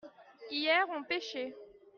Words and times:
hier 0.53 0.81
on 0.95 1.01
pêchait. 1.09 1.51